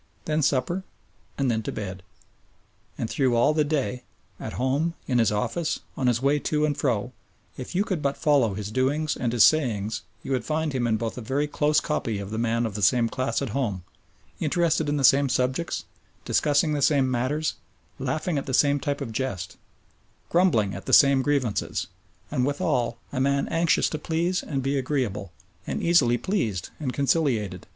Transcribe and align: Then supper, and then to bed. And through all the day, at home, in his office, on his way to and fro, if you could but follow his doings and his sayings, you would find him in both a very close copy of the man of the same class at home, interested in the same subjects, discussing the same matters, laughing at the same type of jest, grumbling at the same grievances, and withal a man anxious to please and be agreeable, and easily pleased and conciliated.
Then 0.25 0.41
supper, 0.41 0.83
and 1.37 1.51
then 1.51 1.61
to 1.61 1.71
bed. 1.71 2.01
And 2.97 3.07
through 3.07 3.35
all 3.35 3.53
the 3.53 3.63
day, 3.63 4.01
at 4.39 4.53
home, 4.53 4.95
in 5.05 5.19
his 5.19 5.31
office, 5.31 5.81
on 5.95 6.07
his 6.07 6.23
way 6.23 6.39
to 6.39 6.65
and 6.65 6.75
fro, 6.75 7.11
if 7.55 7.75
you 7.75 7.83
could 7.83 8.01
but 8.01 8.17
follow 8.17 8.55
his 8.55 8.71
doings 8.71 9.15
and 9.15 9.31
his 9.31 9.43
sayings, 9.43 10.01
you 10.23 10.31
would 10.31 10.43
find 10.43 10.73
him 10.73 10.87
in 10.87 10.97
both 10.97 11.19
a 11.19 11.21
very 11.21 11.45
close 11.45 11.79
copy 11.79 12.17
of 12.17 12.31
the 12.31 12.39
man 12.39 12.65
of 12.65 12.73
the 12.73 12.81
same 12.81 13.09
class 13.09 13.43
at 13.43 13.49
home, 13.49 13.83
interested 14.39 14.89
in 14.89 14.97
the 14.97 15.03
same 15.03 15.29
subjects, 15.29 15.85
discussing 16.25 16.73
the 16.73 16.81
same 16.81 17.11
matters, 17.11 17.53
laughing 17.99 18.39
at 18.39 18.47
the 18.47 18.55
same 18.55 18.79
type 18.79 19.01
of 19.01 19.11
jest, 19.11 19.55
grumbling 20.29 20.73
at 20.73 20.87
the 20.87 20.93
same 20.93 21.21
grievances, 21.21 21.85
and 22.31 22.43
withal 22.43 22.97
a 23.13 23.19
man 23.21 23.47
anxious 23.49 23.87
to 23.87 23.99
please 23.99 24.41
and 24.41 24.63
be 24.63 24.79
agreeable, 24.79 25.31
and 25.67 25.83
easily 25.83 26.17
pleased 26.17 26.71
and 26.79 26.91
conciliated. 26.91 27.67